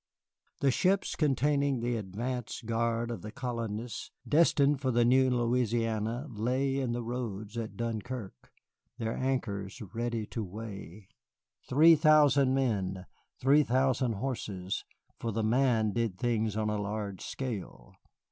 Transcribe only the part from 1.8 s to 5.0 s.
advance guard of the colonists destined for